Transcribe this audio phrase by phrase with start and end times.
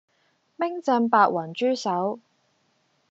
[0.03, 0.05] 冰
[0.81, 2.17] 鎮白雲豬手